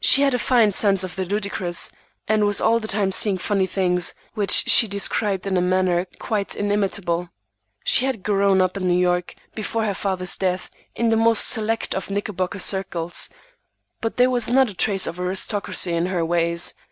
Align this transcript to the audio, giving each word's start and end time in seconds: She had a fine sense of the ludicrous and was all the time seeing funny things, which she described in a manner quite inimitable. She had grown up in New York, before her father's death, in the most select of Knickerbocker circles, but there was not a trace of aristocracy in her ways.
She 0.00 0.22
had 0.22 0.34
a 0.34 0.38
fine 0.40 0.72
sense 0.72 1.04
of 1.04 1.14
the 1.14 1.24
ludicrous 1.24 1.92
and 2.26 2.44
was 2.44 2.60
all 2.60 2.80
the 2.80 2.88
time 2.88 3.12
seeing 3.12 3.38
funny 3.38 3.68
things, 3.68 4.12
which 4.34 4.50
she 4.68 4.88
described 4.88 5.46
in 5.46 5.56
a 5.56 5.60
manner 5.60 6.06
quite 6.18 6.56
inimitable. 6.56 7.28
She 7.84 8.04
had 8.04 8.24
grown 8.24 8.60
up 8.60 8.76
in 8.76 8.88
New 8.88 8.98
York, 8.98 9.36
before 9.54 9.84
her 9.84 9.94
father's 9.94 10.36
death, 10.36 10.70
in 10.96 11.10
the 11.10 11.16
most 11.16 11.46
select 11.46 11.94
of 11.94 12.10
Knickerbocker 12.10 12.58
circles, 12.58 13.30
but 14.00 14.16
there 14.16 14.28
was 14.28 14.50
not 14.50 14.70
a 14.70 14.74
trace 14.74 15.06
of 15.06 15.20
aristocracy 15.20 15.92
in 15.92 16.06
her 16.06 16.24
ways. 16.24 16.74